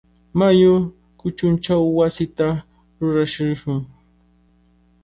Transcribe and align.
Mayu 0.37 0.73
kuchunchaw 1.19 1.83
wasita 1.97 2.47
rurarishun. 2.99 3.79